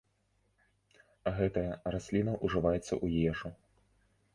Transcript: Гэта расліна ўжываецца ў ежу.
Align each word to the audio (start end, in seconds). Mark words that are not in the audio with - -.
Гэта 1.37 1.61
расліна 1.97 2.33
ўжываецца 2.45 2.89
ў 3.03 3.07
ежу. 3.33 3.49